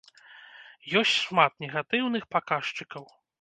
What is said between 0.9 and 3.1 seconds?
Ёсць шмат негатыўных паказчыкаў.